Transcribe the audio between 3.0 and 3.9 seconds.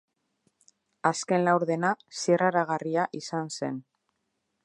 izan zen.